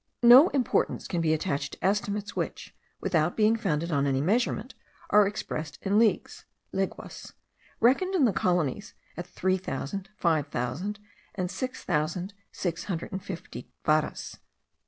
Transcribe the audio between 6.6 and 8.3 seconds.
(leguas) reckoned in